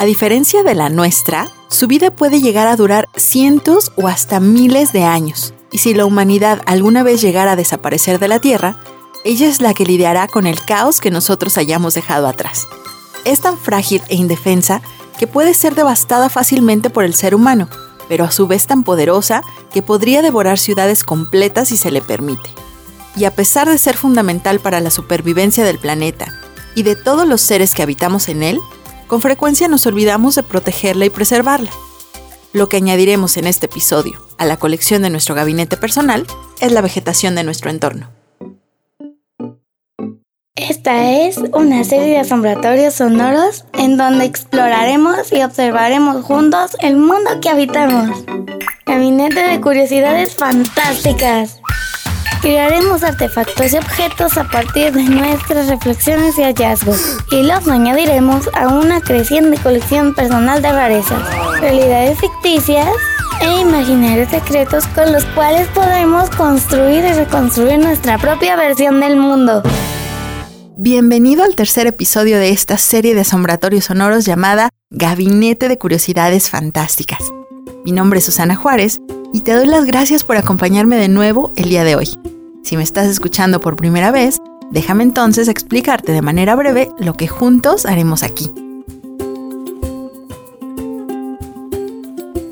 A 0.00 0.04
diferencia 0.04 0.62
de 0.62 0.76
la 0.76 0.90
nuestra, 0.90 1.50
su 1.66 1.88
vida 1.88 2.12
puede 2.12 2.40
llegar 2.40 2.68
a 2.68 2.76
durar 2.76 3.08
cientos 3.16 3.90
o 3.96 4.06
hasta 4.06 4.38
miles 4.38 4.92
de 4.92 5.02
años. 5.02 5.54
Y 5.72 5.78
si 5.78 5.92
la 5.92 6.04
humanidad 6.04 6.62
alguna 6.66 7.02
vez 7.02 7.20
llegara 7.20 7.52
a 7.52 7.56
desaparecer 7.56 8.20
de 8.20 8.28
la 8.28 8.38
Tierra, 8.38 8.76
ella 9.24 9.48
es 9.48 9.60
la 9.60 9.74
que 9.74 9.84
lidiará 9.84 10.28
con 10.28 10.46
el 10.46 10.64
caos 10.64 11.00
que 11.00 11.10
nosotros 11.10 11.58
hayamos 11.58 11.94
dejado 11.94 12.28
atrás. 12.28 12.68
Es 13.24 13.40
tan 13.40 13.58
frágil 13.58 14.00
e 14.08 14.14
indefensa 14.14 14.82
que 15.18 15.26
puede 15.26 15.52
ser 15.52 15.74
devastada 15.74 16.28
fácilmente 16.28 16.90
por 16.90 17.02
el 17.02 17.14
ser 17.14 17.34
humano, 17.34 17.68
pero 18.08 18.24
a 18.24 18.30
su 18.30 18.46
vez 18.46 18.68
tan 18.68 18.84
poderosa 18.84 19.42
que 19.72 19.82
podría 19.82 20.22
devorar 20.22 20.60
ciudades 20.60 21.02
completas 21.02 21.70
si 21.70 21.76
se 21.76 21.90
le 21.90 22.02
permite. 22.02 22.50
Y 23.16 23.24
a 23.24 23.34
pesar 23.34 23.68
de 23.68 23.78
ser 23.78 23.96
fundamental 23.96 24.60
para 24.60 24.78
la 24.78 24.92
supervivencia 24.92 25.64
del 25.64 25.80
planeta 25.80 26.32
y 26.76 26.84
de 26.84 26.94
todos 26.94 27.26
los 27.26 27.40
seres 27.40 27.74
que 27.74 27.82
habitamos 27.82 28.28
en 28.28 28.44
él, 28.44 28.60
con 29.08 29.20
frecuencia 29.20 29.66
nos 29.66 29.86
olvidamos 29.86 30.36
de 30.36 30.44
protegerla 30.44 31.06
y 31.06 31.10
preservarla. 31.10 31.70
Lo 32.52 32.68
que 32.68 32.76
añadiremos 32.76 33.36
en 33.36 33.46
este 33.46 33.66
episodio 33.66 34.24
a 34.38 34.44
la 34.44 34.56
colección 34.56 35.02
de 35.02 35.10
nuestro 35.10 35.34
gabinete 35.34 35.76
personal 35.76 36.26
es 36.60 36.72
la 36.72 36.80
vegetación 36.80 37.34
de 37.34 37.44
nuestro 37.44 37.70
entorno. 37.70 38.10
Esta 40.54 41.10
es 41.22 41.38
una 41.52 41.84
serie 41.84 42.08
de 42.08 42.18
asombratorios 42.18 42.94
sonoros 42.94 43.64
en 43.74 43.96
donde 43.96 44.24
exploraremos 44.24 45.32
y 45.32 45.42
observaremos 45.42 46.24
juntos 46.24 46.76
el 46.80 46.96
mundo 46.96 47.40
que 47.40 47.48
habitamos. 47.48 48.24
Gabinete 48.84 49.40
de 49.40 49.60
curiosidades 49.60 50.34
fantásticas. 50.34 51.57
Crearemos 52.40 53.02
artefactos 53.02 53.72
y 53.72 53.78
objetos 53.78 54.38
a 54.38 54.44
partir 54.44 54.92
de 54.92 55.02
nuestras 55.02 55.66
reflexiones 55.66 56.38
y 56.38 56.42
hallazgos 56.42 57.18
y 57.32 57.42
los 57.42 57.66
añadiremos 57.66 58.48
a 58.54 58.68
una 58.68 59.00
creciente 59.00 59.60
colección 59.60 60.14
personal 60.14 60.62
de 60.62 60.70
rarezas, 60.70 61.20
realidades 61.60 62.18
ficticias 62.20 62.88
e 63.40 63.60
imaginarios 63.60 64.30
secretos 64.30 64.86
con 64.88 65.12
los 65.12 65.24
cuales 65.26 65.66
podemos 65.68 66.30
construir 66.30 67.04
y 67.04 67.12
reconstruir 67.12 67.80
nuestra 67.80 68.18
propia 68.18 68.54
versión 68.54 69.00
del 69.00 69.16
mundo. 69.16 69.64
Bienvenido 70.76 71.42
al 71.42 71.56
tercer 71.56 71.88
episodio 71.88 72.38
de 72.38 72.50
esta 72.50 72.78
serie 72.78 73.16
de 73.16 73.22
asombratorios 73.22 73.86
sonoros 73.86 74.24
llamada 74.24 74.70
Gabinete 74.90 75.68
de 75.68 75.76
Curiosidades 75.76 76.50
Fantásticas. 76.50 77.32
Mi 77.84 77.90
nombre 77.90 78.20
es 78.20 78.26
Susana 78.26 78.54
Juárez 78.54 79.00
y 79.32 79.40
te 79.40 79.52
doy 79.52 79.66
las 79.66 79.84
gracias 79.84 80.24
por 80.24 80.36
acompañarme 80.36 80.96
de 80.96 81.08
nuevo 81.08 81.52
el 81.56 81.68
día 81.68 81.84
de 81.84 81.96
hoy. 81.96 82.18
Si 82.62 82.76
me 82.76 82.82
estás 82.82 83.08
escuchando 83.08 83.60
por 83.60 83.76
primera 83.76 84.10
vez, 84.10 84.40
déjame 84.70 85.02
entonces 85.02 85.48
explicarte 85.48 86.12
de 86.12 86.22
manera 86.22 86.54
breve 86.56 86.90
lo 86.98 87.14
que 87.14 87.28
juntos 87.28 87.86
haremos 87.86 88.22
aquí. 88.22 88.50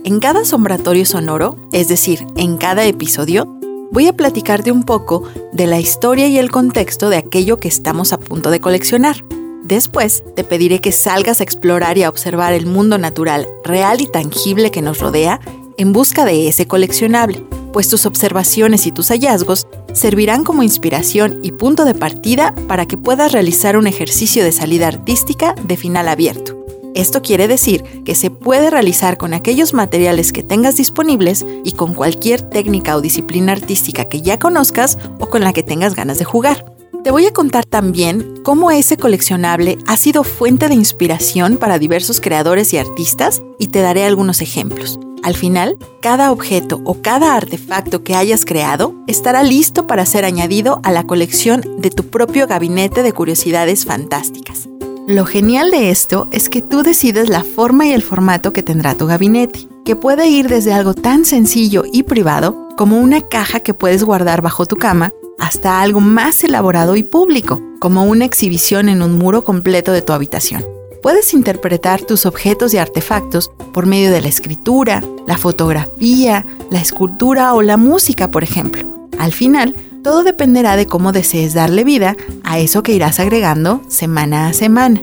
En 0.05 0.21
cada 0.21 0.41
asombratorio 0.41 1.05
sonoro, 1.05 1.57
es 1.73 1.89
decir, 1.89 2.25
en 2.37 2.59
cada 2.59 2.85
episodio, 2.85 3.47
voy 3.91 4.07
a 4.07 4.13
platicarte 4.13 4.71
un 4.71 4.85
poco 4.85 5.25
de 5.53 5.67
la 5.67 5.81
historia 5.81 6.29
y 6.29 6.39
el 6.39 6.51
contexto 6.51 7.11
de 7.11 7.17
aquello 7.17 7.57
que 7.57 7.69
estamos 7.69 8.13
a 8.13 8.19
punto 8.19 8.51
de 8.51 8.61
coleccionar. 8.61 9.25
Después 9.65 10.23
te 10.37 10.45
pediré 10.45 10.81
que 10.81 10.93
salgas 10.93 11.41
a 11.41 11.45
explorar 11.45 11.99
y 11.99 12.05
a 12.05 12.09
observar 12.09 12.53
el 12.53 12.67
mundo 12.67 12.99
natural, 12.99 13.49
real 13.65 14.01
y 14.01 14.07
tangible 14.07 14.71
que 14.71 14.81
nos 14.81 15.01
rodea 15.01 15.41
en 15.79 15.93
busca 15.93 16.25
de 16.25 16.49
ese 16.49 16.67
coleccionable, 16.67 17.45
pues 17.73 17.89
tus 17.89 18.07
observaciones 18.07 18.87
y 18.87 18.93
tus 18.93 19.09
hallazgos 19.09 19.67
servirán 19.93 20.45
como 20.45 20.63
inspiración 20.63 21.41
y 21.43 21.53
punto 21.53 21.85
de 21.85 21.95
partida 21.95 22.55
para 22.67 22.87
que 22.87 22.97
puedas 22.97 23.33
realizar 23.33 23.77
un 23.77 23.87
ejercicio 23.87 24.45
de 24.45 24.53
salida 24.53 24.89
artística 24.89 25.55
de 25.63 25.77
final 25.77 26.09
abierto. 26.09 26.57
Esto 26.95 27.21
quiere 27.21 27.47
decir 27.47 27.83
que 28.07 28.15
se 28.15 28.31
puede 28.31 28.71
realizar 28.71 29.19
con 29.19 29.35
aquellos 29.35 29.75
materiales 29.75 30.33
que 30.33 30.43
tengas 30.43 30.77
disponibles 30.77 31.45
y 31.62 31.73
con 31.73 31.93
cualquier 31.93 32.41
técnica 32.41 32.97
o 32.97 33.03
disciplina 33.03 33.53
artística 33.53 34.06
que 34.06 34.23
ya 34.23 34.39
conozcas 34.39 34.97
o 35.21 35.29
con 35.29 35.45
la 35.45 35.53
que 35.53 35.62
tengas 35.62 35.95
ganas 35.95 36.19
de 36.19 36.25
jugar. 36.25 36.73
Te 37.05 37.11
voy 37.11 37.27
a 37.27 37.33
contar 37.34 37.67
también 37.67 38.41
cómo 38.43 38.71
ese 38.71 38.97
coleccionable 38.97 39.77
ha 39.87 39.99
sido 39.99 40.25
fuente 40.25 40.69
de 40.69 40.75
inspiración 40.75 41.59
para 41.59 41.79
diversos 41.79 42.23
creadores 42.23 42.73
y 42.73 42.79
artistas 42.79 43.43
y 43.59 43.69
te 43.69 43.83
daré 43.83 44.05
algunos 44.05 44.41
ejemplos. 44.41 44.99
Al 45.26 45.34
final, 45.34 45.76
cada 46.03 46.31
objeto 46.31 46.81
o 46.84 47.03
cada 47.03 47.34
artefacto 47.34 48.04
que 48.04 48.14
hayas 48.14 48.44
creado 48.44 48.94
estará 49.09 49.42
listo 49.42 49.88
para 49.88 50.06
ser 50.06 50.25
añadido 50.25 50.78
a 50.84 50.92
la 50.92 51.03
colección 51.03 51.62
de 51.78 51.91
tu 51.91 52.04
propio 52.04 52.47
gabinete 52.47 53.03
de 53.03 53.12
curiosidades 53.12 53.87
fantásticas. 53.87 54.69
Lo 55.09 55.26
genial 55.26 55.72
de 55.72 55.91
esto 55.91 56.28
es 56.31 56.48
que 56.48 56.62
tú 56.62 56.84
decides 56.84 57.28
la 57.28 57.42
forma 57.42 57.87
y 57.87 57.91
el 57.91 58.03
formato 58.03 58.53
que 58.53 58.62
tendrá 58.62 58.94
tu 58.94 59.09
gabinete, 59.09 59.66
que 59.84 59.97
puede 59.97 60.28
ir 60.28 60.48
desde 60.48 60.72
algo 60.72 60.94
tan 60.94 61.25
sencillo 61.25 61.82
y 61.93 62.04
privado 62.04 62.69
como 62.76 63.00
una 63.00 63.20
caja 63.20 63.58
que 63.58 63.75
puedes 63.75 64.04
guardar 64.04 64.43
bajo 64.43 64.64
tu 64.66 64.76
cama 64.76 65.10
hasta 65.41 65.82
algo 65.82 66.00
más 66.00 66.44
elaborado 66.44 66.94
y 66.94 67.03
público, 67.03 67.60
como 67.81 68.04
una 68.04 68.26
exhibición 68.26 68.88
en 68.88 69.03
un 69.03 69.19
muro 69.19 69.43
completo 69.43 69.91
de 69.91 70.03
tu 70.03 70.12
habitación. 70.12 70.75
Puedes 71.03 71.34
interpretar 71.34 72.03
tus 72.03 72.27
objetos 72.27 72.75
y 72.75 72.79
artefactos 72.79 73.51
por 73.73 73.87
medio 73.87 74.11
de 74.11 74.21
la 74.21 74.29
escritura, 74.29 75.03
la 75.27 75.39
fotografía, 75.39 76.45
la 76.71 76.81
escultura 76.81 77.55
o 77.55 77.62
la 77.62 77.77
música, 77.77 78.31
por 78.31 78.43
ejemplo. 78.43 79.09
Al 79.19 79.33
final, 79.33 79.75
todo 80.03 80.23
dependerá 80.23 80.77
de 80.77 80.87
cómo 80.87 81.12
desees 81.12 81.55
darle 81.55 81.85
vida 81.85 82.17
a 82.45 82.59
eso 82.59 82.83
que 82.83 82.93
irás 82.93 83.19
agregando 83.21 83.83
semana 83.89 84.49
a 84.49 84.53
semana. 84.53 85.03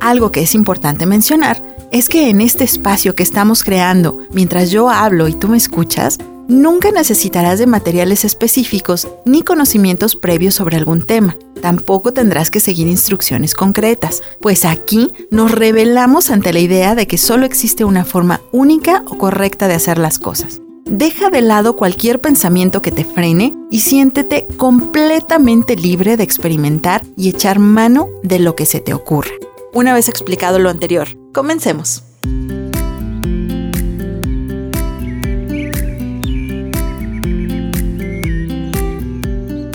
Algo 0.00 0.32
que 0.32 0.42
es 0.42 0.54
importante 0.54 1.06
mencionar 1.06 1.62
es 1.92 2.08
que 2.08 2.30
en 2.30 2.40
este 2.40 2.64
espacio 2.64 3.14
que 3.14 3.22
estamos 3.22 3.64
creando, 3.64 4.18
mientras 4.32 4.70
yo 4.70 4.90
hablo 4.90 5.28
y 5.28 5.34
tú 5.34 5.48
me 5.48 5.56
escuchas, 5.56 6.18
nunca 6.50 6.90
necesitarás 6.90 7.58
de 7.58 7.66
materiales 7.66 8.24
específicos 8.24 9.08
ni 9.24 9.42
conocimientos 9.42 10.16
previos 10.16 10.54
sobre 10.54 10.76
algún 10.76 11.02
tema. 11.02 11.36
Tampoco 11.62 12.12
tendrás 12.12 12.50
que 12.50 12.60
seguir 12.60 12.88
instrucciones 12.88 13.54
concretas, 13.54 14.22
pues 14.40 14.64
aquí 14.64 15.12
nos 15.30 15.52
revelamos 15.52 16.30
ante 16.30 16.52
la 16.52 16.60
idea 16.60 16.94
de 16.94 17.06
que 17.06 17.18
solo 17.18 17.46
existe 17.46 17.84
una 17.84 18.04
forma 18.04 18.40
única 18.52 19.04
o 19.06 19.16
correcta 19.16 19.68
de 19.68 19.74
hacer 19.74 19.98
las 19.98 20.18
cosas. 20.18 20.60
Deja 20.84 21.30
de 21.30 21.40
lado 21.40 21.76
cualquier 21.76 22.20
pensamiento 22.20 22.82
que 22.82 22.90
te 22.90 23.04
frene 23.04 23.54
y 23.70 23.80
siéntete 23.80 24.48
completamente 24.56 25.76
libre 25.76 26.16
de 26.16 26.24
experimentar 26.24 27.06
y 27.16 27.28
echar 27.28 27.60
mano 27.60 28.08
de 28.22 28.40
lo 28.40 28.56
que 28.56 28.66
se 28.66 28.80
te 28.80 28.92
ocurra. 28.92 29.30
Una 29.72 29.94
vez 29.94 30.08
explicado 30.08 30.58
lo 30.58 30.68
anterior, 30.68 31.08
comencemos. 31.32 32.02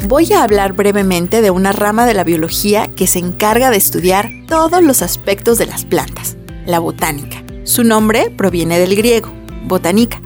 Voy 0.07 0.31
a 0.33 0.43
hablar 0.43 0.73
brevemente 0.73 1.41
de 1.41 1.49
una 1.49 1.71
rama 1.71 2.05
de 2.05 2.13
la 2.13 2.23
biología 2.23 2.87
que 2.87 3.07
se 3.07 3.17
encarga 3.17 3.71
de 3.71 3.77
estudiar 3.77 4.29
todos 4.47 4.83
los 4.83 5.01
aspectos 5.01 5.57
de 5.57 5.65
las 5.65 5.83
plantas, 5.83 6.37
la 6.67 6.77
botánica. 6.77 7.43
Su 7.63 7.83
nombre 7.83 8.29
proviene 8.29 8.77
del 8.77 8.95
griego, 8.95 9.33
botánica, 9.63 10.21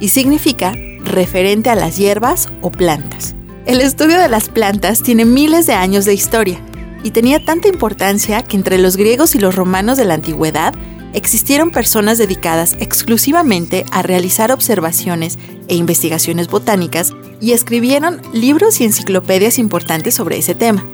y 0.00 0.08
significa 0.08 0.74
referente 1.04 1.70
a 1.70 1.76
las 1.76 1.96
hierbas 1.96 2.48
o 2.60 2.72
plantas. 2.72 3.36
El 3.66 3.80
estudio 3.80 4.18
de 4.18 4.28
las 4.28 4.48
plantas 4.48 5.00
tiene 5.00 5.24
miles 5.24 5.64
de 5.68 5.74
años 5.74 6.06
de 6.06 6.14
historia 6.14 6.60
y 7.04 7.12
tenía 7.12 7.44
tanta 7.44 7.68
importancia 7.68 8.42
que 8.42 8.56
entre 8.56 8.78
los 8.78 8.96
griegos 8.96 9.36
y 9.36 9.38
los 9.38 9.54
romanos 9.54 9.96
de 9.96 10.06
la 10.06 10.14
antigüedad 10.14 10.74
existieron 11.12 11.70
personas 11.70 12.18
dedicadas 12.18 12.76
exclusivamente 12.80 13.84
a 13.92 14.02
realizar 14.02 14.50
observaciones 14.50 15.38
e 15.68 15.76
investigaciones 15.76 16.48
botánicas 16.48 17.12
y 17.40 17.52
escribieron 17.52 18.20
libros 18.32 18.80
y 18.80 18.84
enciclopedias 18.84 19.58
importantes 19.58 20.14
sobre 20.14 20.38
ese 20.38 20.54
tema. 20.54 20.84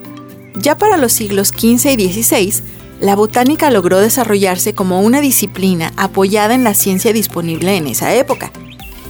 Ya 0.54 0.78
para 0.78 0.96
los 0.96 1.12
siglos 1.12 1.48
XV 1.48 1.98
y 1.98 2.12
XVI, 2.12 2.62
la 3.00 3.14
botánica 3.14 3.70
logró 3.70 4.00
desarrollarse 4.00 4.74
como 4.74 5.02
una 5.02 5.20
disciplina 5.20 5.92
apoyada 5.96 6.54
en 6.54 6.64
la 6.64 6.74
ciencia 6.74 7.12
disponible 7.12 7.76
en 7.76 7.86
esa 7.88 8.14
época, 8.14 8.50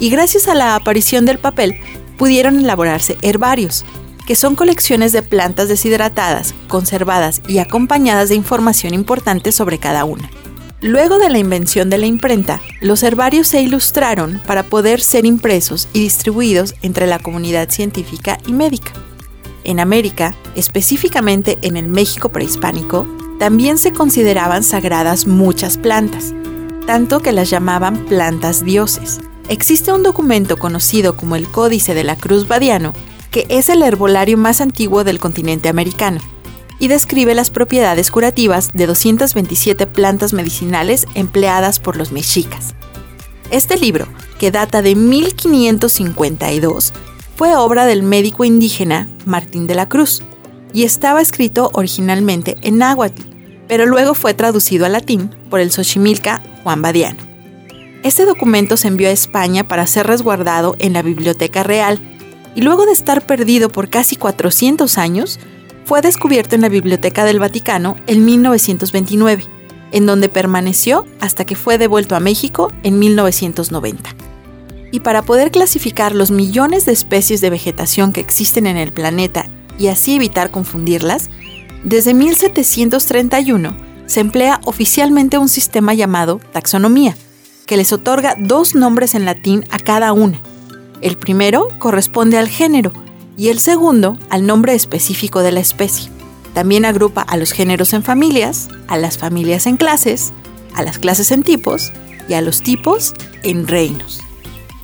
y 0.01 0.11
gracias 0.11 0.49
a 0.49 0.55
la 0.55 0.75
aparición 0.75 1.25
del 1.25 1.39
papel 1.39 1.77
pudieron 2.19 2.59
elaborarse 2.59 3.17
herbarios, 3.23 3.85
que 4.27 4.35
son 4.35 4.57
colecciones 4.57 5.13
de 5.13 5.23
plantas 5.23 5.69
deshidratadas, 5.69 6.55
conservadas 6.69 7.43
y 7.47 7.59
acompañadas 7.59 8.29
de 8.29 8.35
información 8.35 8.93
importante 8.93 9.53
sobre 9.53 9.79
cada 9.79 10.05
una. 10.05 10.29
Luego 10.81 11.19
de 11.19 11.31
la 11.31 11.39
invención 11.39 11.91
de 11.91 11.99
la 11.99 12.07
imprenta, 12.07 12.61
los 12.81 13.03
herbarios 13.03 13.49
se 13.49 13.63
ilustraron 13.63 14.41
para 14.47 14.65
poder 14.65 15.01
ser 15.01 15.27
impresos 15.27 15.89
y 15.93 16.01
distribuidos 16.01 16.75
entre 16.83 17.07
la 17.07 17.19
comunidad 17.19 17.71
científica 17.71 18.39
y 18.47 18.53
médica. 18.53 18.93
En 19.65 19.81
América, 19.81 20.35
específicamente 20.55 21.59
en 21.63 21.77
el 21.77 21.89
México 21.89 22.29
prehispánico, 22.29 23.07
también 23.39 23.79
se 23.79 23.93
consideraban 23.93 24.63
sagradas 24.63 25.27
muchas 25.27 25.79
plantas, 25.79 26.35
tanto 26.87 27.21
que 27.21 27.33
las 27.33 27.51
llamaban 27.51 28.05
plantas 28.07 28.65
dioses, 28.65 29.21
Existe 29.49 29.93
un 29.93 30.03
documento 30.03 30.57
conocido 30.57 31.17
como 31.17 31.37
el 31.37 31.49
Códice 31.49 31.95
de 31.95 32.03
la 32.03 32.17
Cruz 32.17 32.49
Badiano, 32.49 32.93
que 33.31 33.47
es 33.49 33.69
el 33.69 33.83
herbolario 33.83 34.37
más 34.37 34.61
antiguo 34.61 35.05
del 35.05 35.21
continente 35.21 35.69
americano. 35.69 36.21
Y 36.79 36.89
describe 36.89 37.35
las 37.35 37.51
propiedades 37.51 38.11
curativas 38.11 38.71
de 38.73 38.87
227 38.87 39.87
plantas 39.87 40.33
medicinales 40.33 41.07
empleadas 41.15 41.81
por 41.81 41.97
los 41.97 42.13
mexicas. 42.13 42.75
Este 43.51 43.77
libro, 43.77 44.07
que 44.39 44.51
data 44.51 44.83
de 44.83 44.95
1552, 44.95 46.93
fue 47.37 47.55
obra 47.55 47.87
del 47.87 48.03
médico 48.03 48.45
indígena 48.45 49.09
Martín 49.25 49.67
de 49.67 49.75
la 49.75 49.89
Cruz 49.89 50.23
y 50.73 50.85
estaba 50.85 51.21
escrito 51.21 51.71
originalmente 51.75 52.57
en 52.63 52.79
náhuatl, 52.79 53.23
pero 53.69 53.87
luego 53.87 54.15
fue 54.15 54.35
traducido 54.35 54.87
al 54.87 54.93
latín 54.93 55.31
por 55.49 55.61
el 55.61 55.71
Xochimilca 55.71 56.43
Juan 56.63 56.83
Badiano. 56.83 57.23
Este 58.03 58.25
documento 58.25 58.77
se 58.77 58.89
envió 58.89 59.09
a 59.09 59.13
España 59.13 59.67
para 59.67 59.87
ser 59.87 60.07
resguardado 60.07 60.77
en 60.79 60.93
la 60.93 61.03
Biblioteca 61.03 61.63
Real 61.63 62.01
y 62.55 62.63
luego 62.63 62.87
de 62.87 62.93
estar 62.93 63.27
perdido 63.27 63.69
por 63.69 63.91
casi 63.91 64.17
400 64.17 64.97
años, 64.99 65.39
fue 65.87 66.01
descubierto 66.01 66.57
en 66.57 66.63
la 66.63 66.69
Biblioteca 66.69 67.25
del 67.25 67.39
Vaticano 67.39 67.97
en 68.09 68.25
1929, 68.25 69.45
en 69.93 70.05
donde 70.05 70.29
permaneció 70.29 71.07
hasta 71.21 71.45
que 71.45 71.55
fue 71.55 71.79
devuelto 71.79 72.17
a 72.17 72.21
México 72.21 72.73
en 72.83 72.99
1990. 72.99 74.11
Y 74.91 75.01
para 75.01 75.23
poder 75.23 75.53
clasificar 75.53 76.13
los 76.13 76.33
millones 76.33 76.87
de 76.87 76.93
especies 76.93 77.41
de 77.41 77.51
vegetación 77.51 78.13
que 78.13 78.21
existen 78.21 78.67
en 78.67 78.77
el 78.77 78.93
planeta 78.93 79.47
y 79.79 79.87
así 79.87 80.17
evitar 80.17 80.51
confundirlas, 80.51 81.31
desde 81.85 82.15
1731 82.15 83.77
se 84.07 84.21
emplea 84.21 84.61
oficialmente 84.65 85.39
un 85.39 85.49
sistema 85.49 85.95
llamado 85.95 86.41
taxonomía, 86.53 87.17
que 87.65 87.77
les 87.77 87.93
otorga 87.93 88.35
dos 88.37 88.75
nombres 88.75 89.15
en 89.15 89.25
latín 89.25 89.65
a 89.71 89.79
cada 89.79 90.13
una. 90.13 90.41
El 91.01 91.17
primero 91.17 91.69
corresponde 91.79 92.39
al 92.39 92.49
género 92.49 92.93
y 93.37 93.49
el 93.49 93.59
segundo 93.61 94.17
al 94.31 94.47
nombre 94.47 94.75
específico 94.75 95.43
de 95.43 95.53
la 95.53 95.61
especie. 95.61 96.11
También 96.55 96.85
agrupa 96.85 97.21
a 97.23 97.37
los 97.37 97.53
géneros 97.53 97.93
en 97.93 98.03
familias, 98.03 98.69
a 98.89 98.97
las 98.97 99.19
familias 99.19 99.67
en 99.67 99.77
clases, 99.77 100.33
a 100.75 100.83
las 100.83 100.99
clases 100.99 101.31
en 101.31 101.43
tipos 101.43 101.93
y 102.29 102.35
a 102.35 102.41
los 102.41 102.63
tipos 102.63 103.15
en 103.43 103.69
reinos. 103.69 104.21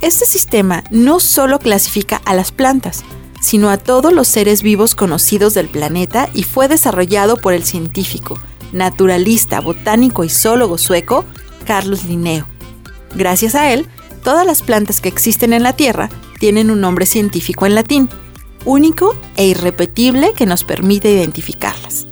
Este 0.01 0.27
sistema 0.27 0.85
no 0.91 1.21
solo 1.21 1.59
clasifica 1.59 2.21
a 2.25 2.35
las 2.35 2.53
plantas, 2.53 3.05
sino 3.41 3.71
a 3.71 3.77
todos 3.77 4.13
los 4.13 4.29
seres 4.29 4.63
vivos 4.63 4.95
conocidos 4.95 5.55
del 5.55 5.69
planeta 5.69 6.29
y 6.35 6.43
fue 6.43 6.69
desarrollado 6.69 7.37
por 7.37 7.55
el 7.55 7.65
científico, 7.65 8.39
naturalista, 8.73 9.61
botánico 9.61 10.25
y 10.25 10.29
zoólogo 10.29 10.79
sueco 10.79 11.25
Carlos 11.67 12.05
Linneo. 12.05 12.47
Gracias 13.15 13.55
a 13.55 13.73
él, 13.73 13.87
todas 14.23 14.47
las 14.47 14.63
plantas 14.63 15.01
que 15.01 15.09
existen 15.09 15.53
en 15.53 15.63
la 15.63 15.75
Tierra 15.75 16.09
tienen 16.39 16.71
un 16.71 16.81
nombre 16.81 17.07
científico 17.07 17.67
en 17.67 17.75
latín, 17.75 18.09
único 18.65 19.15
e 19.37 19.47
irrepetible 19.47 20.33
que 20.33 20.47
nos 20.47 20.65
permite 20.65 21.11
identificarlas. 21.11 22.07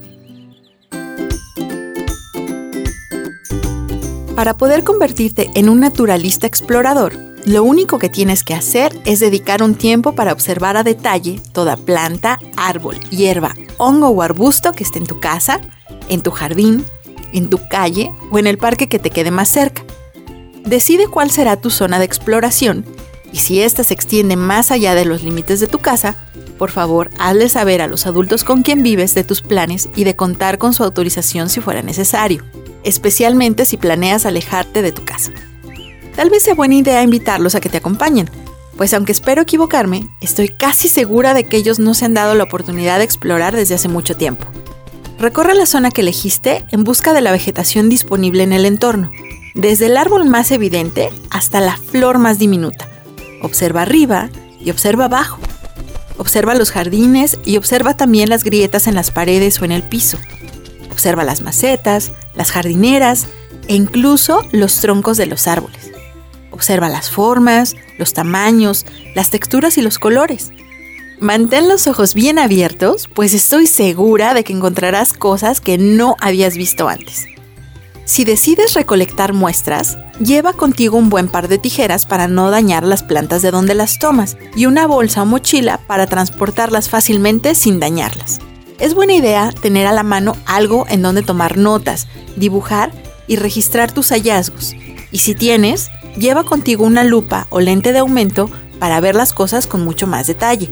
Para 4.34 4.56
poder 4.56 4.84
convertirte 4.84 5.50
en 5.54 5.68
un 5.68 5.80
naturalista 5.80 6.46
explorador, 6.46 7.14
lo 7.44 7.62
único 7.62 7.98
que 7.98 8.08
tienes 8.08 8.44
que 8.44 8.54
hacer 8.54 8.98
es 9.04 9.20
dedicar 9.20 9.62
un 9.62 9.74
tiempo 9.74 10.14
para 10.14 10.32
observar 10.32 10.76
a 10.76 10.82
detalle 10.82 11.40
toda 11.52 11.76
planta, 11.76 12.38
árbol, 12.56 12.98
hierba, 13.10 13.54
hongo 13.76 14.08
o 14.08 14.22
arbusto 14.22 14.72
que 14.72 14.84
esté 14.84 14.98
en 14.98 15.06
tu 15.06 15.20
casa, 15.20 15.60
en 16.08 16.22
tu 16.22 16.30
jardín, 16.30 16.84
en 17.32 17.48
tu 17.48 17.60
calle 17.68 18.12
o 18.30 18.38
en 18.38 18.46
el 18.46 18.58
parque 18.58 18.88
que 18.88 18.98
te 18.98 19.10
quede 19.10 19.30
más 19.30 19.48
cerca. 19.48 19.82
Decide 20.64 21.08
cuál 21.08 21.30
será 21.30 21.56
tu 21.56 21.70
zona 21.70 21.98
de 21.98 22.04
exploración 22.04 22.84
y 23.32 23.38
si 23.38 23.62
ésta 23.62 23.84
se 23.84 23.94
extiende 23.94 24.36
más 24.36 24.70
allá 24.70 24.94
de 24.94 25.04
los 25.04 25.22
límites 25.22 25.60
de 25.60 25.66
tu 25.66 25.78
casa, 25.78 26.16
por 26.58 26.70
favor, 26.70 27.10
hazle 27.18 27.48
saber 27.48 27.80
a 27.80 27.86
los 27.86 28.06
adultos 28.06 28.44
con 28.44 28.62
quien 28.62 28.82
vives 28.82 29.14
de 29.14 29.24
tus 29.24 29.40
planes 29.40 29.88
y 29.96 30.04
de 30.04 30.16
contar 30.16 30.58
con 30.58 30.74
su 30.74 30.84
autorización 30.84 31.48
si 31.48 31.60
fuera 31.60 31.82
necesario, 31.82 32.44
especialmente 32.84 33.64
si 33.64 33.76
planeas 33.76 34.26
alejarte 34.26 34.82
de 34.82 34.92
tu 34.92 35.04
casa. 35.04 35.32
Tal 36.14 36.28
vez 36.28 36.42
sea 36.42 36.54
buena 36.54 36.74
idea 36.74 37.02
invitarlos 37.02 37.54
a 37.54 37.60
que 37.60 37.70
te 37.70 37.78
acompañen, 37.78 38.28
pues 38.76 38.92
aunque 38.94 39.12
espero 39.12 39.42
equivocarme, 39.42 40.08
estoy 40.20 40.48
casi 40.48 40.88
segura 40.88 41.32
de 41.32 41.44
que 41.44 41.56
ellos 41.56 41.78
no 41.78 41.94
se 41.94 42.04
han 42.04 42.14
dado 42.14 42.34
la 42.34 42.44
oportunidad 42.44 42.98
de 42.98 43.04
explorar 43.04 43.56
desde 43.56 43.74
hace 43.74 43.88
mucho 43.88 44.16
tiempo. 44.16 44.46
Recorre 45.18 45.54
la 45.54 45.66
zona 45.66 45.90
que 45.90 46.00
elegiste 46.00 46.64
en 46.72 46.84
busca 46.84 47.12
de 47.12 47.20
la 47.20 47.32
vegetación 47.32 47.88
disponible 47.88 48.42
en 48.42 48.52
el 48.52 48.66
entorno, 48.66 49.10
desde 49.54 49.86
el 49.86 49.96
árbol 49.96 50.26
más 50.26 50.50
evidente 50.50 51.10
hasta 51.30 51.60
la 51.60 51.76
flor 51.76 52.18
más 52.18 52.38
diminuta. 52.38 52.89
Observa 53.40 53.82
arriba 53.82 54.30
y 54.60 54.70
observa 54.70 55.06
abajo. 55.06 55.38
Observa 56.18 56.54
los 56.54 56.70
jardines 56.70 57.38
y 57.44 57.56
observa 57.56 57.96
también 57.96 58.28
las 58.28 58.44
grietas 58.44 58.86
en 58.86 58.94
las 58.94 59.10
paredes 59.10 59.60
o 59.60 59.64
en 59.64 59.72
el 59.72 59.82
piso. 59.82 60.18
Observa 60.90 61.24
las 61.24 61.40
macetas, 61.40 62.12
las 62.34 62.52
jardineras 62.52 63.26
e 63.68 63.74
incluso 63.74 64.42
los 64.52 64.80
troncos 64.80 65.16
de 65.16 65.26
los 65.26 65.46
árboles. 65.46 65.90
Observa 66.50 66.88
las 66.90 67.10
formas, 67.10 67.74
los 67.98 68.12
tamaños, 68.12 68.84
las 69.14 69.30
texturas 69.30 69.78
y 69.78 69.82
los 69.82 69.98
colores. 69.98 70.50
Mantén 71.20 71.68
los 71.68 71.86
ojos 71.86 72.14
bien 72.14 72.38
abiertos, 72.38 73.08
pues 73.14 73.34
estoy 73.34 73.66
segura 73.66 74.34
de 74.34 74.44
que 74.44 74.52
encontrarás 74.52 75.12
cosas 75.12 75.60
que 75.60 75.78
no 75.78 76.16
habías 76.20 76.56
visto 76.56 76.88
antes. 76.88 77.29
Si 78.04 78.24
decides 78.24 78.74
recolectar 78.74 79.32
muestras, 79.32 79.98
lleva 80.18 80.52
contigo 80.52 80.98
un 80.98 81.10
buen 81.10 81.28
par 81.28 81.48
de 81.48 81.58
tijeras 81.58 82.06
para 82.06 82.28
no 82.28 82.50
dañar 82.50 82.82
las 82.82 83.02
plantas 83.02 83.42
de 83.42 83.50
donde 83.50 83.74
las 83.74 83.98
tomas 83.98 84.36
y 84.56 84.66
una 84.66 84.86
bolsa 84.86 85.22
o 85.22 85.26
mochila 85.26 85.78
para 85.86 86.06
transportarlas 86.06 86.88
fácilmente 86.88 87.54
sin 87.54 87.78
dañarlas. 87.78 88.40
Es 88.78 88.94
buena 88.94 89.12
idea 89.12 89.52
tener 89.52 89.86
a 89.86 89.92
la 89.92 90.02
mano 90.02 90.36
algo 90.46 90.86
en 90.88 91.02
donde 91.02 91.22
tomar 91.22 91.58
notas, 91.58 92.08
dibujar 92.36 92.90
y 93.26 93.36
registrar 93.36 93.92
tus 93.92 94.08
hallazgos. 94.10 94.74
Y 95.12 95.18
si 95.18 95.34
tienes, 95.34 95.90
lleva 96.16 96.44
contigo 96.44 96.84
una 96.84 97.04
lupa 97.04 97.46
o 97.50 97.60
lente 97.60 97.92
de 97.92 97.98
aumento 98.00 98.50
para 98.78 98.98
ver 99.00 99.14
las 99.14 99.32
cosas 99.32 99.66
con 99.66 99.84
mucho 99.84 100.06
más 100.06 100.26
detalle. 100.26 100.70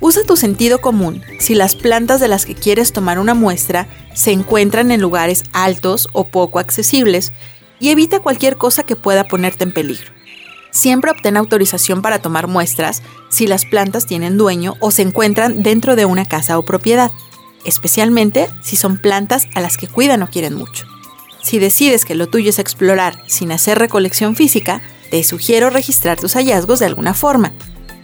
Usa 0.00 0.22
tu 0.24 0.36
sentido 0.36 0.80
común 0.80 1.22
si 1.40 1.54
las 1.54 1.74
plantas 1.74 2.20
de 2.20 2.28
las 2.28 2.46
que 2.46 2.54
quieres 2.54 2.92
tomar 2.92 3.18
una 3.18 3.34
muestra 3.34 3.88
se 4.14 4.30
encuentran 4.30 4.92
en 4.92 5.00
lugares 5.00 5.44
altos 5.52 6.08
o 6.12 6.24
poco 6.24 6.60
accesibles 6.60 7.32
y 7.80 7.90
evita 7.90 8.20
cualquier 8.20 8.56
cosa 8.56 8.84
que 8.84 8.96
pueda 8.96 9.24
ponerte 9.24 9.64
en 9.64 9.72
peligro. 9.72 10.12
Siempre 10.70 11.10
obtén 11.10 11.36
autorización 11.36 12.02
para 12.02 12.20
tomar 12.20 12.46
muestras 12.46 13.02
si 13.28 13.46
las 13.46 13.64
plantas 13.64 14.06
tienen 14.06 14.36
dueño 14.36 14.76
o 14.80 14.90
se 14.90 15.02
encuentran 15.02 15.62
dentro 15.62 15.96
de 15.96 16.04
una 16.04 16.24
casa 16.24 16.58
o 16.58 16.64
propiedad, 16.64 17.10
especialmente 17.64 18.48
si 18.62 18.76
son 18.76 18.98
plantas 18.98 19.48
a 19.54 19.60
las 19.60 19.76
que 19.76 19.88
cuidan 19.88 20.22
o 20.22 20.28
quieren 20.28 20.54
mucho. 20.54 20.86
Si 21.42 21.58
decides 21.58 22.04
que 22.04 22.14
lo 22.14 22.28
tuyo 22.28 22.50
es 22.50 22.58
explorar 22.58 23.22
sin 23.26 23.50
hacer 23.50 23.78
recolección 23.78 24.36
física, 24.36 24.80
te 25.10 25.24
sugiero 25.24 25.70
registrar 25.70 26.20
tus 26.20 26.34
hallazgos 26.34 26.78
de 26.78 26.86
alguna 26.86 27.14
forma. 27.14 27.52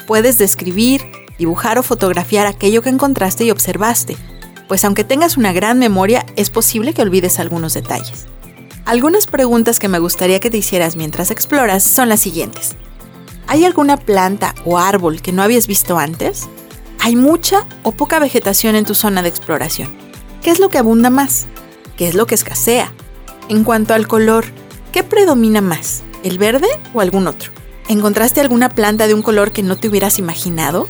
Puedes 0.07 0.39
describir, 0.39 1.03
dibujar 1.39 1.79
o 1.79 1.83
fotografiar 1.83 2.47
aquello 2.47 2.83
que 2.83 2.91
encontraste 2.91 3.45
y 3.45 3.51
observaste, 3.51 4.17
pues 4.69 4.85
aunque 4.85 5.05
tengas 5.05 5.37
una 5.37 5.53
gran 5.53 5.79
memoria, 5.79 6.25
es 6.37 6.51
posible 6.51 6.95
que 6.95 7.03
olvides 7.03 7.39
algunos 7.39 7.75
detalles. 7.75 8.27
Algunas 8.85 9.27
preguntas 9.27 9.79
que 9.79 9.89
me 9.89 9.99
gustaría 9.99 10.41
que 10.41 10.51
te 10.51 10.59
hicieras 10.59 10.97
mientras 10.97 11.31
exploras 11.31 11.83
son 11.83 12.09
las 12.09 12.21
siguientes. 12.21 12.77
¿Hay 13.47 13.65
alguna 13.65 13.97
planta 13.97 14.55
o 14.65 14.79
árbol 14.79 15.23
que 15.23 15.33
no 15.33 15.43
habías 15.43 15.67
visto 15.67 15.99
antes? 15.99 16.49
¿Hay 17.01 17.17
mucha 17.17 17.67
o 17.83 17.93
poca 17.93 18.19
vegetación 18.19 18.77
en 18.77 18.85
tu 18.85 18.95
zona 18.95 19.23
de 19.23 19.29
exploración? 19.29 19.95
¿Qué 20.43 20.51
es 20.51 20.61
lo 20.61 20.69
que 20.69 20.79
abunda 20.79 21.11
más? 21.11 21.47
¿Qué 21.97 22.09
es 22.09 22.15
lo 22.15 22.27
que 22.27 22.35
escasea? 22.35 22.93
En 23.49 23.65
cuanto 23.65 23.95
al 23.95 24.09
color, 24.09 24.47
¿qué 24.93 25.03
predomina 25.03 25.61
más? 25.61 26.03
¿El 26.23 26.39
verde 26.39 26.69
o 26.95 27.01
algún 27.01 27.27
otro? 27.27 27.53
¿Encontraste 27.89 28.41
alguna 28.41 28.71
planta 28.71 29.07
de 29.07 29.15
un 29.15 29.23
color 29.23 29.53
que 29.53 29.63
no 29.63 29.77
te 29.77 29.89
hubieras 29.89 30.19
imaginado? 30.19 30.89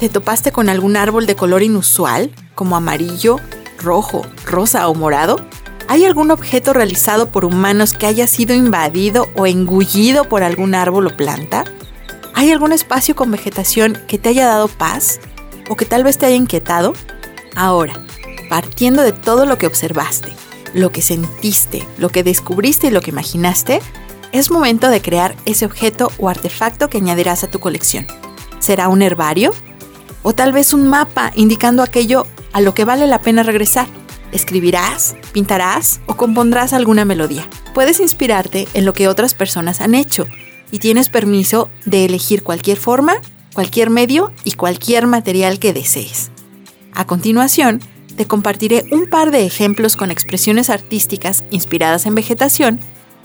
¿Te 0.00 0.08
topaste 0.08 0.52
con 0.52 0.68
algún 0.68 0.96
árbol 0.96 1.26
de 1.26 1.34
color 1.34 1.64
inusual, 1.64 2.30
como 2.54 2.76
amarillo, 2.76 3.40
rojo, 3.78 4.22
rosa 4.46 4.86
o 4.88 4.94
morado? 4.94 5.40
¿Hay 5.88 6.04
algún 6.04 6.30
objeto 6.30 6.72
realizado 6.72 7.30
por 7.30 7.44
humanos 7.44 7.94
que 7.94 8.06
haya 8.06 8.28
sido 8.28 8.54
invadido 8.54 9.28
o 9.34 9.46
engullido 9.46 10.28
por 10.28 10.44
algún 10.44 10.76
árbol 10.76 11.08
o 11.08 11.16
planta? 11.16 11.64
¿Hay 12.34 12.52
algún 12.52 12.70
espacio 12.70 13.16
con 13.16 13.32
vegetación 13.32 13.98
que 14.06 14.18
te 14.18 14.28
haya 14.28 14.46
dado 14.46 14.68
paz 14.68 15.18
o 15.68 15.74
que 15.74 15.84
tal 15.84 16.04
vez 16.04 16.16
te 16.16 16.26
haya 16.26 16.36
inquietado? 16.36 16.92
Ahora, 17.56 17.94
partiendo 18.48 19.02
de 19.02 19.10
todo 19.10 19.46
lo 19.46 19.58
que 19.58 19.66
observaste, 19.66 20.32
lo 20.74 20.90
que 20.90 21.02
sentiste, 21.02 21.84
lo 21.98 22.10
que 22.10 22.22
descubriste 22.22 22.86
y 22.86 22.90
lo 22.90 23.00
que 23.00 23.10
imaginaste, 23.10 23.80
es 24.30 24.52
momento 24.52 24.90
de 24.90 25.02
crear 25.02 25.34
ese 25.44 25.66
objeto 25.66 26.12
o 26.18 26.28
artefacto 26.28 26.88
que 26.88 26.98
añadirás 26.98 27.42
a 27.42 27.50
tu 27.50 27.58
colección. 27.58 28.06
¿Será 28.60 28.88
un 28.88 29.02
herbario? 29.02 29.52
O 30.22 30.34
tal 30.34 30.52
vez 30.52 30.72
un 30.72 30.88
mapa 30.88 31.32
indicando 31.34 31.82
aquello 31.82 32.26
a 32.52 32.60
lo 32.60 32.74
que 32.74 32.84
vale 32.84 33.06
la 33.06 33.20
pena 33.20 33.42
regresar. 33.42 33.86
Escribirás, 34.32 35.16
pintarás 35.32 36.00
o 36.06 36.16
compondrás 36.16 36.72
alguna 36.72 37.04
melodía. 37.04 37.48
Puedes 37.74 38.00
inspirarte 38.00 38.68
en 38.74 38.84
lo 38.84 38.92
que 38.92 39.08
otras 39.08 39.34
personas 39.34 39.80
han 39.80 39.94
hecho 39.94 40.26
y 40.70 40.80
tienes 40.80 41.08
permiso 41.08 41.70
de 41.86 42.04
elegir 42.04 42.42
cualquier 42.42 42.78
forma, 42.78 43.14
cualquier 43.54 43.90
medio 43.90 44.32
y 44.44 44.52
cualquier 44.52 45.06
material 45.06 45.58
que 45.58 45.72
desees. 45.72 46.30
A 46.92 47.06
continuación, 47.06 47.80
te 48.16 48.26
compartiré 48.26 48.84
un 48.90 49.08
par 49.08 49.30
de 49.30 49.46
ejemplos 49.46 49.96
con 49.96 50.10
expresiones 50.10 50.70
artísticas 50.70 51.44
inspiradas 51.50 52.04
en 52.04 52.16
vegetación 52.16 52.80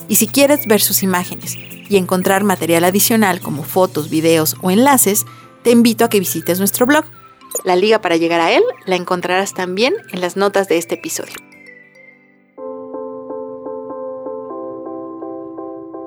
y 0.07 0.15
si 0.15 0.27
quieres 0.27 0.67
ver 0.67 0.81
sus 0.81 1.03
imágenes 1.03 1.55
y 1.89 1.97
encontrar 1.97 2.43
material 2.43 2.83
adicional 2.83 3.41
como 3.41 3.63
fotos, 3.63 4.09
videos 4.09 4.55
o 4.61 4.71
enlaces, 4.71 5.25
te 5.63 5.71
invito 5.71 6.05
a 6.05 6.09
que 6.09 6.19
visites 6.19 6.59
nuestro 6.59 6.85
blog. 6.85 7.05
La 7.63 7.75
liga 7.75 8.01
para 8.01 8.17
llegar 8.17 8.41
a 8.41 8.51
él 8.51 8.63
la 8.85 8.95
encontrarás 8.95 9.53
también 9.53 9.93
en 10.11 10.21
las 10.21 10.35
notas 10.35 10.67
de 10.67 10.77
este 10.77 10.95
episodio. 10.95 11.35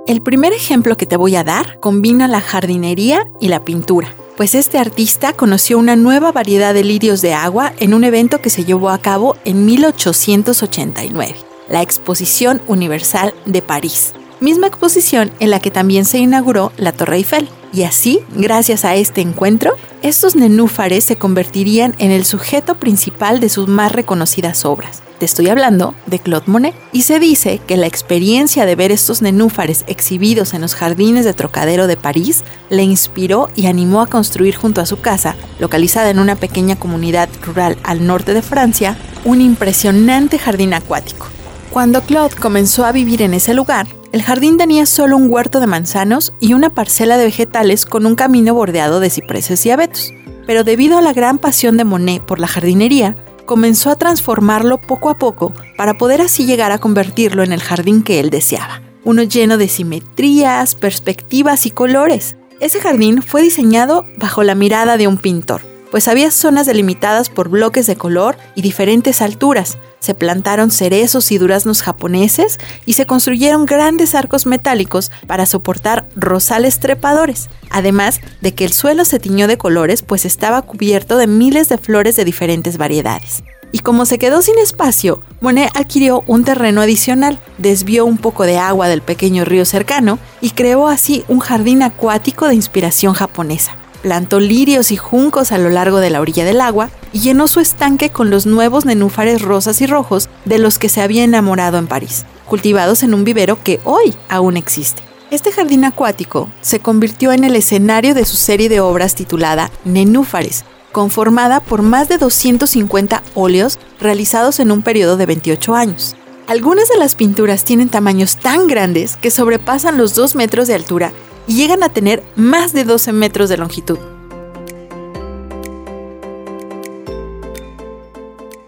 El 0.06 0.22
primer 0.22 0.52
ejemplo 0.52 0.96
que 0.96 1.06
te 1.06 1.16
voy 1.16 1.34
a 1.34 1.42
dar 1.42 1.80
combina 1.80 2.28
la 2.28 2.40
jardinería 2.40 3.24
y 3.40 3.48
la 3.48 3.64
pintura, 3.64 4.14
pues 4.36 4.54
este 4.54 4.78
artista 4.78 5.32
conoció 5.32 5.78
una 5.78 5.96
nueva 5.96 6.30
variedad 6.30 6.74
de 6.74 6.84
lirios 6.84 7.22
de 7.22 7.34
agua 7.34 7.72
en 7.80 7.92
un 7.92 8.04
evento 8.04 8.40
que 8.40 8.50
se 8.50 8.64
llevó 8.64 8.90
a 8.90 8.98
cabo 8.98 9.36
en 9.44 9.66
1889, 9.66 11.34
la 11.68 11.82
Exposición 11.82 12.62
Universal 12.68 13.34
de 13.46 13.62
París, 13.62 14.12
misma 14.38 14.68
exposición 14.68 15.32
en 15.40 15.50
la 15.50 15.58
que 15.58 15.72
también 15.72 16.04
se 16.04 16.18
inauguró 16.18 16.70
la 16.76 16.92
Torre 16.92 17.16
Eiffel. 17.16 17.48
Y 17.76 17.82
así, 17.82 18.20
gracias 18.34 18.86
a 18.86 18.94
este 18.94 19.20
encuentro, 19.20 19.76
estos 20.00 20.34
nenúfares 20.34 21.04
se 21.04 21.16
convertirían 21.16 21.94
en 21.98 22.10
el 22.10 22.24
sujeto 22.24 22.76
principal 22.76 23.38
de 23.38 23.50
sus 23.50 23.68
más 23.68 23.92
reconocidas 23.92 24.64
obras. 24.64 25.02
Te 25.18 25.26
estoy 25.26 25.50
hablando 25.50 25.94
de 26.06 26.18
Claude 26.18 26.46
Monet. 26.46 26.74
Y 26.92 27.02
se 27.02 27.18
dice 27.18 27.60
que 27.66 27.76
la 27.76 27.86
experiencia 27.86 28.64
de 28.64 28.76
ver 28.76 28.92
estos 28.92 29.20
nenúfares 29.20 29.84
exhibidos 29.88 30.54
en 30.54 30.62
los 30.62 30.74
jardines 30.74 31.26
de 31.26 31.34
Trocadero 31.34 31.86
de 31.86 31.98
París 31.98 32.44
le 32.70 32.82
inspiró 32.82 33.50
y 33.56 33.66
animó 33.66 34.00
a 34.00 34.06
construir 34.06 34.56
junto 34.56 34.80
a 34.80 34.86
su 34.86 35.00
casa, 35.00 35.36
localizada 35.58 36.08
en 36.08 36.18
una 36.18 36.36
pequeña 36.36 36.76
comunidad 36.76 37.28
rural 37.44 37.76
al 37.82 38.06
norte 38.06 38.32
de 38.32 38.40
Francia, 38.40 38.96
un 39.26 39.42
impresionante 39.42 40.38
jardín 40.38 40.72
acuático. 40.72 41.26
Cuando 41.68 42.00
Claude 42.00 42.36
comenzó 42.36 42.86
a 42.86 42.92
vivir 42.92 43.20
en 43.20 43.34
ese 43.34 43.52
lugar, 43.52 43.86
el 44.16 44.22
jardín 44.22 44.56
tenía 44.56 44.86
solo 44.86 45.18
un 45.18 45.30
huerto 45.30 45.60
de 45.60 45.66
manzanos 45.66 46.32
y 46.40 46.54
una 46.54 46.70
parcela 46.70 47.18
de 47.18 47.26
vegetales 47.26 47.84
con 47.84 48.06
un 48.06 48.14
camino 48.14 48.54
bordeado 48.54 48.98
de 48.98 49.10
cipreses 49.10 49.66
y 49.66 49.70
abetos. 49.70 50.10
Pero 50.46 50.64
debido 50.64 50.96
a 50.96 51.02
la 51.02 51.12
gran 51.12 51.36
pasión 51.36 51.76
de 51.76 51.84
Monet 51.84 52.22
por 52.22 52.40
la 52.40 52.46
jardinería, 52.46 53.14
comenzó 53.44 53.90
a 53.90 53.96
transformarlo 53.96 54.78
poco 54.78 55.10
a 55.10 55.18
poco 55.18 55.52
para 55.76 55.98
poder 55.98 56.22
así 56.22 56.46
llegar 56.46 56.72
a 56.72 56.78
convertirlo 56.78 57.42
en 57.42 57.52
el 57.52 57.60
jardín 57.60 58.02
que 58.02 58.18
él 58.18 58.30
deseaba, 58.30 58.80
uno 59.04 59.22
lleno 59.22 59.58
de 59.58 59.68
simetrías, 59.68 60.74
perspectivas 60.76 61.66
y 61.66 61.70
colores. 61.70 62.36
Ese 62.58 62.80
jardín 62.80 63.20
fue 63.20 63.42
diseñado 63.42 64.06
bajo 64.16 64.42
la 64.44 64.54
mirada 64.54 64.96
de 64.96 65.08
un 65.08 65.18
pintor, 65.18 65.60
pues 65.96 66.08
había 66.08 66.30
zonas 66.30 66.66
delimitadas 66.66 67.30
por 67.30 67.48
bloques 67.48 67.86
de 67.86 67.96
color 67.96 68.36
y 68.54 68.60
diferentes 68.60 69.22
alturas. 69.22 69.78
Se 69.98 70.12
plantaron 70.12 70.70
cerezos 70.70 71.32
y 71.32 71.38
duraznos 71.38 71.80
japoneses 71.80 72.58
y 72.84 72.92
se 72.92 73.06
construyeron 73.06 73.64
grandes 73.64 74.14
arcos 74.14 74.44
metálicos 74.44 75.10
para 75.26 75.46
soportar 75.46 76.06
rosales 76.14 76.80
trepadores, 76.80 77.48
además 77.70 78.20
de 78.42 78.52
que 78.52 78.66
el 78.66 78.74
suelo 78.74 79.06
se 79.06 79.18
tiñó 79.18 79.46
de 79.46 79.56
colores 79.56 80.02
pues 80.02 80.26
estaba 80.26 80.60
cubierto 80.60 81.16
de 81.16 81.28
miles 81.28 81.70
de 81.70 81.78
flores 81.78 82.14
de 82.16 82.26
diferentes 82.26 82.76
variedades. 82.76 83.42
Y 83.72 83.78
como 83.78 84.04
se 84.04 84.18
quedó 84.18 84.42
sin 84.42 84.58
espacio, 84.58 85.22
Monet 85.40 85.70
adquirió 85.74 86.24
un 86.26 86.44
terreno 86.44 86.82
adicional, 86.82 87.38
desvió 87.56 88.04
un 88.04 88.18
poco 88.18 88.44
de 88.44 88.58
agua 88.58 88.88
del 88.88 89.00
pequeño 89.00 89.46
río 89.46 89.64
cercano 89.64 90.18
y 90.42 90.50
creó 90.50 90.88
así 90.88 91.24
un 91.26 91.38
jardín 91.38 91.82
acuático 91.82 92.48
de 92.48 92.54
inspiración 92.54 93.14
japonesa 93.14 93.78
plantó 93.96 94.40
lirios 94.40 94.92
y 94.92 94.96
juncos 94.96 95.52
a 95.52 95.58
lo 95.58 95.70
largo 95.70 95.98
de 95.98 96.10
la 96.10 96.20
orilla 96.20 96.44
del 96.44 96.60
agua 96.60 96.90
y 97.12 97.20
llenó 97.20 97.48
su 97.48 97.60
estanque 97.60 98.10
con 98.10 98.30
los 98.30 98.46
nuevos 98.46 98.84
nenúfares 98.84 99.42
rosas 99.42 99.80
y 99.80 99.86
rojos 99.86 100.28
de 100.44 100.58
los 100.58 100.78
que 100.78 100.88
se 100.88 101.00
había 101.00 101.24
enamorado 101.24 101.78
en 101.78 101.86
París, 101.86 102.26
cultivados 102.46 103.02
en 103.02 103.14
un 103.14 103.24
vivero 103.24 103.62
que 103.62 103.80
hoy 103.84 104.14
aún 104.28 104.56
existe. 104.56 105.02
Este 105.30 105.50
jardín 105.50 105.84
acuático 105.84 106.48
se 106.60 106.78
convirtió 106.78 107.32
en 107.32 107.42
el 107.42 107.56
escenario 107.56 108.14
de 108.14 108.24
su 108.24 108.36
serie 108.36 108.68
de 108.68 108.80
obras 108.80 109.16
titulada 109.16 109.72
Nenúfares, 109.84 110.64
conformada 110.92 111.60
por 111.60 111.82
más 111.82 112.08
de 112.08 112.16
250 112.16 113.22
óleos 113.34 113.78
realizados 113.98 114.60
en 114.60 114.70
un 114.70 114.82
periodo 114.82 115.16
de 115.16 115.26
28 115.26 115.74
años. 115.74 116.14
Algunas 116.46 116.88
de 116.88 116.96
las 116.96 117.16
pinturas 117.16 117.64
tienen 117.64 117.88
tamaños 117.88 118.36
tan 118.36 118.68
grandes 118.68 119.16
que 119.16 119.32
sobrepasan 119.32 119.98
los 119.98 120.14
2 120.14 120.36
metros 120.36 120.68
de 120.68 120.74
altura 120.74 121.12
y 121.46 121.54
llegan 121.54 121.82
a 121.82 121.88
tener 121.88 122.22
más 122.36 122.72
de 122.72 122.84
12 122.84 123.12
metros 123.12 123.48
de 123.48 123.56
longitud. 123.56 123.98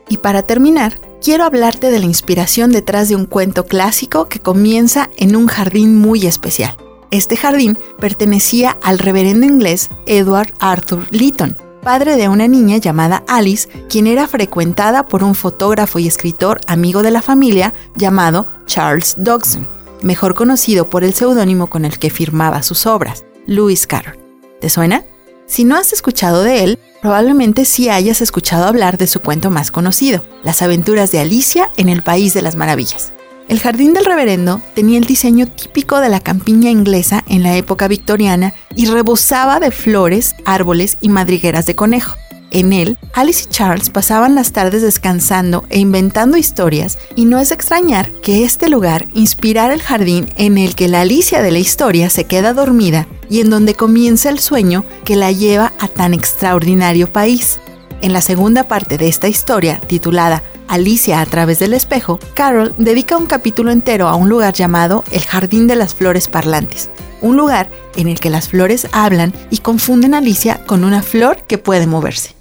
Y 0.08 0.18
para 0.18 0.42
terminar, 0.42 1.00
quiero 1.22 1.44
hablarte 1.44 1.90
de 1.90 1.98
la 1.98 2.06
inspiración 2.06 2.72
detrás 2.72 3.08
de 3.08 3.16
un 3.16 3.26
cuento 3.26 3.66
clásico 3.66 4.28
que 4.28 4.40
comienza 4.40 5.10
en 5.16 5.36
un 5.36 5.46
jardín 5.46 5.96
muy 5.96 6.26
especial. 6.26 6.76
Este 7.10 7.36
jardín 7.36 7.78
pertenecía 7.98 8.78
al 8.82 8.98
reverendo 8.98 9.46
inglés 9.46 9.90
Edward 10.06 10.52
Arthur 10.58 11.06
Lytton, 11.10 11.56
padre 11.82 12.16
de 12.16 12.28
una 12.28 12.48
niña 12.48 12.76
llamada 12.78 13.22
Alice, 13.28 13.68
quien 13.88 14.06
era 14.06 14.26
frecuentada 14.26 15.06
por 15.06 15.24
un 15.24 15.34
fotógrafo 15.34 15.98
y 15.98 16.06
escritor 16.06 16.60
amigo 16.66 17.02
de 17.02 17.10
la 17.10 17.22
familia 17.22 17.72
llamado 17.94 18.46
Charles 18.66 19.14
Dodgson 19.16 19.77
mejor 20.02 20.34
conocido 20.34 20.90
por 20.90 21.04
el 21.04 21.14
seudónimo 21.14 21.68
con 21.68 21.84
el 21.84 21.98
que 21.98 22.10
firmaba 22.10 22.62
sus 22.62 22.86
obras, 22.86 23.24
Lewis 23.46 23.86
Carroll. 23.86 24.18
¿Te 24.60 24.70
suena? 24.70 25.04
Si 25.46 25.64
no 25.64 25.76
has 25.76 25.92
escuchado 25.92 26.42
de 26.42 26.64
él, 26.64 26.78
probablemente 27.00 27.64
sí 27.64 27.88
hayas 27.88 28.20
escuchado 28.20 28.66
hablar 28.66 28.98
de 28.98 29.06
su 29.06 29.20
cuento 29.20 29.50
más 29.50 29.70
conocido, 29.70 30.24
Las 30.42 30.62
aventuras 30.62 31.10
de 31.10 31.20
Alicia 31.20 31.70
en 31.76 31.88
el 31.88 32.02
País 32.02 32.34
de 32.34 32.42
las 32.42 32.56
Maravillas. 32.56 33.12
El 33.48 33.60
jardín 33.60 33.94
del 33.94 34.04
reverendo 34.04 34.60
tenía 34.74 34.98
el 34.98 35.04
diseño 35.04 35.46
típico 35.46 36.00
de 36.00 36.10
la 36.10 36.20
campiña 36.20 36.70
inglesa 36.70 37.24
en 37.28 37.42
la 37.42 37.56
época 37.56 37.88
victoriana 37.88 38.52
y 38.74 38.86
rebosaba 38.86 39.58
de 39.58 39.70
flores, 39.70 40.34
árboles 40.44 40.98
y 41.00 41.08
madrigueras 41.08 41.64
de 41.64 41.74
conejo. 41.74 42.16
En 42.50 42.72
él, 42.72 42.96
Alice 43.12 43.44
y 43.44 43.52
Charles 43.52 43.90
pasaban 43.90 44.34
las 44.34 44.52
tardes 44.52 44.82
descansando 44.82 45.64
e 45.68 45.78
inventando 45.78 46.36
historias, 46.38 46.98
y 47.14 47.26
no 47.26 47.38
es 47.38 47.52
extrañar 47.52 48.10
que 48.22 48.44
este 48.44 48.68
lugar 48.68 49.06
inspirara 49.14 49.74
el 49.74 49.82
jardín 49.82 50.30
en 50.36 50.56
el 50.56 50.74
que 50.74 50.88
la 50.88 51.02
Alicia 51.02 51.42
de 51.42 51.50
la 51.50 51.58
historia 51.58 52.08
se 52.08 52.24
queda 52.24 52.54
dormida 52.54 53.06
y 53.28 53.40
en 53.40 53.50
donde 53.50 53.74
comienza 53.74 54.30
el 54.30 54.38
sueño 54.38 54.84
que 55.04 55.16
la 55.16 55.30
lleva 55.32 55.72
a 55.78 55.88
tan 55.88 56.14
extraordinario 56.14 57.12
país. 57.12 57.60
En 58.00 58.12
la 58.12 58.22
segunda 58.22 58.64
parte 58.64 58.96
de 58.96 59.08
esta 59.08 59.28
historia, 59.28 59.80
titulada 59.80 60.42
Alicia 60.68 61.20
a 61.20 61.26
través 61.26 61.58
del 61.58 61.74
espejo, 61.74 62.18
Carol 62.34 62.74
dedica 62.78 63.16
un 63.16 63.26
capítulo 63.26 63.72
entero 63.72 64.08
a 64.08 64.14
un 64.14 64.28
lugar 64.28 64.54
llamado 64.54 65.02
el 65.10 65.22
Jardín 65.22 65.66
de 65.66 65.76
las 65.76 65.94
Flores 65.94 66.28
Parlantes, 66.28 66.90
un 67.20 67.36
lugar 67.36 67.68
en 67.96 68.08
el 68.08 68.20
que 68.20 68.30
las 68.30 68.48
flores 68.48 68.86
hablan 68.92 69.32
y 69.50 69.58
confunden 69.58 70.14
a 70.14 70.18
Alicia 70.18 70.64
con 70.66 70.84
una 70.84 71.02
flor 71.02 71.42
que 71.48 71.58
puede 71.58 71.86
moverse. 71.86 72.37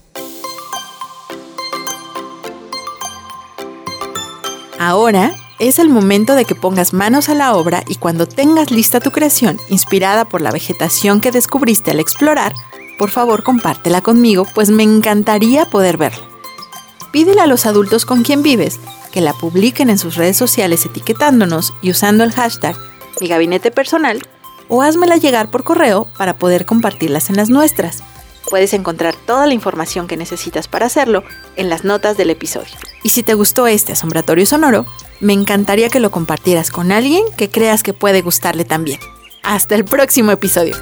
Ahora 4.79 5.35
es 5.59 5.79
el 5.79 5.89
momento 5.89 6.35
de 6.35 6.45
que 6.45 6.53
pongas 6.53 6.93
manos 6.93 7.29
a 7.29 7.33
la 7.33 7.55
obra 7.55 7.83
y 7.87 7.95
cuando 7.95 8.27
tengas 8.27 8.69
lista 8.69 8.99
tu 8.99 9.11
creación, 9.11 9.57
inspirada 9.69 10.25
por 10.25 10.41
la 10.41 10.51
vegetación 10.51 11.19
que 11.19 11.31
descubriste 11.31 11.91
al 11.91 11.99
explorar, 11.99 12.53
por 12.99 13.09
favor 13.09 13.43
compártela 13.43 14.01
conmigo, 14.01 14.45
pues 14.53 14.69
me 14.69 14.83
encantaría 14.83 15.65
poder 15.65 15.97
verla. 15.97 16.23
Pídele 17.11 17.41
a 17.41 17.47
los 17.47 17.65
adultos 17.65 18.05
con 18.05 18.23
quien 18.23 18.43
vives 18.43 18.79
que 19.11 19.21
la 19.21 19.33
publiquen 19.33 19.89
en 19.89 19.97
sus 19.97 20.15
redes 20.15 20.37
sociales 20.37 20.85
etiquetándonos 20.85 21.73
y 21.81 21.89
usando 21.89 22.23
el 22.23 22.31
hashtag 22.33 22.75
mi 23.19 23.27
gabinete 23.27 23.71
personal 23.71 24.21
o 24.67 24.83
házmela 24.83 25.15
llegar 25.15 25.49
por 25.49 25.63
correo 25.63 26.07
para 26.17 26.37
poder 26.37 26.65
compartirlas 26.65 27.29
en 27.29 27.37
las 27.37 27.49
nuestras. 27.49 28.03
Puedes 28.49 28.73
encontrar 28.73 29.15
toda 29.25 29.45
la 29.45 29.53
información 29.53 30.07
que 30.07 30.17
necesitas 30.17 30.67
para 30.67 30.85
hacerlo 30.85 31.23
en 31.55 31.69
las 31.69 31.83
notas 31.83 32.17
del 32.17 32.29
episodio. 32.29 32.73
Y 33.03 33.09
si 33.09 33.23
te 33.23 33.33
gustó 33.33 33.67
este 33.67 33.93
asombratorio 33.93 34.45
sonoro, 34.45 34.85
me 35.19 35.33
encantaría 35.33 35.89
que 35.89 35.99
lo 35.99 36.11
compartieras 36.11 36.71
con 36.71 36.91
alguien 36.91 37.23
que 37.35 37.49
creas 37.49 37.83
que 37.83 37.93
puede 37.93 38.21
gustarle 38.21 38.65
también. 38.65 38.99
Hasta 39.43 39.75
el 39.75 39.85
próximo 39.85 40.31
episodio. 40.31 40.75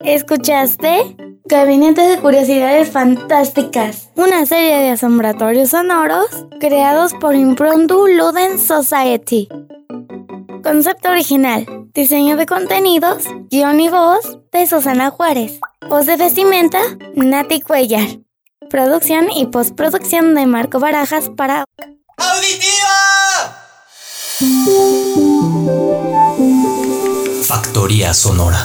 ¿Escuchaste? 0.00 1.16
Gabinete 1.44 2.02
de 2.02 2.18
Curiosidades 2.18 2.90
Fantásticas, 2.90 4.10
una 4.16 4.44
serie 4.44 4.76
de 4.78 4.90
asombratorios 4.90 5.70
sonoros 5.70 6.26
creados 6.60 7.14
por 7.14 7.34
Impromptu 7.34 8.06
Luden 8.06 8.58
Society. 8.58 9.48
Concepto 10.62 11.10
original, 11.10 11.66
diseño 11.98 12.36
de 12.36 12.46
contenidos, 12.46 13.24
guion 13.50 13.80
y 13.80 13.88
voz 13.88 14.38
de 14.52 14.68
Susana 14.68 15.10
Juárez. 15.10 15.58
Voz 15.88 16.06
de 16.06 16.16
vestimenta, 16.16 16.78
Nati 17.16 17.60
Cuellar. 17.60 18.20
Producción 18.70 19.28
y 19.34 19.46
postproducción 19.46 20.36
de 20.36 20.46
Marco 20.46 20.78
Barajas 20.78 21.28
para 21.36 21.64
¡Auditiva! 22.16 23.58
Factoría 27.42 28.14
Sonora. 28.14 28.64